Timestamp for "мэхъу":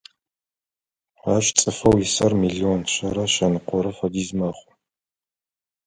4.37-4.71